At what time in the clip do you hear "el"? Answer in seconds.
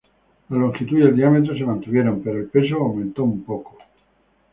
1.03-1.15, 2.39-2.47